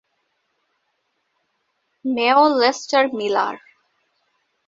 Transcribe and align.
Mayor 2.05 2.49
Lester 2.59 3.05
Miller. 3.13 3.55